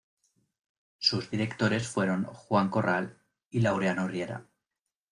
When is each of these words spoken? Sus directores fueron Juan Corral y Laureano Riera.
Sus 0.97 1.29
directores 1.29 1.87
fueron 1.87 2.23
Juan 2.23 2.69
Corral 2.71 3.19
y 3.51 3.59
Laureano 3.59 4.07
Riera. 4.07 4.47